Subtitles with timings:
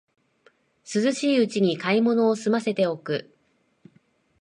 [0.83, 3.31] 涼しいうちに買い物をすませておく